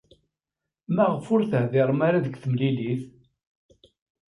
[0.95, 3.03] Maɣef ur teḥdiṛem ara deg temlilit?